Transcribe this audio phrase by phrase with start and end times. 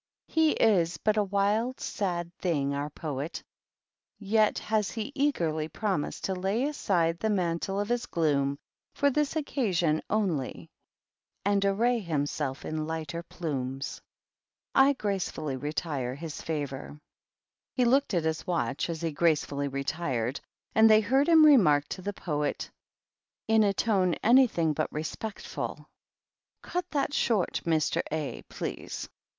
[0.29, 3.43] He is but a wild, sad thing, our Poet,
[4.19, 8.57] j has he eagerly promised to lay aside the man1 of his gloom
[8.95, 10.71] for this occasion only
[11.45, 14.01] and arr himself in lighter plumes.
[14.73, 16.99] I gracefully retire his favor."
[17.75, 20.33] He looked at his watch as he gracefully retire
[20.73, 22.71] and they heard him remark to the Poet,
[23.47, 25.87] in a to anything but respectful,"
[26.63, 28.01] Cut that short, Mr.
[28.11, 29.07] A please."